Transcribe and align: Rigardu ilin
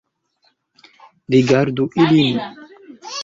Rigardu 1.31 1.85
ilin 2.03 2.35